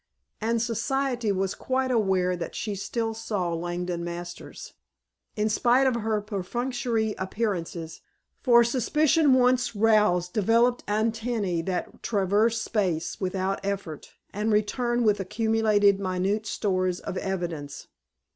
And 0.41 0.59
Society 0.59 1.31
was 1.31 1.53
quite 1.53 1.91
aware 1.91 2.35
that 2.35 2.55
she 2.55 2.73
still 2.73 3.13
saw 3.13 3.53
Langdon 3.53 4.03
Masters, 4.03 4.73
in 5.35 5.47
spite 5.47 5.85
of 5.85 5.93
her 6.01 6.19
perfunctory 6.21 7.13
appearances; 7.19 8.01
for 8.41 8.63
suspicion 8.63 9.35
once 9.35 9.75
roused 9.75 10.33
develops 10.33 10.83
antennae 10.87 11.61
that 11.61 12.01
traverse 12.01 12.59
space 12.63 13.21
without 13.21 13.63
effort 13.63 14.13
and 14.33 14.51
return 14.51 15.03
with 15.03 15.19
accumulated 15.19 15.99
minute 15.99 16.47
stores 16.47 16.99
of 16.99 17.15
evidence. 17.19 17.85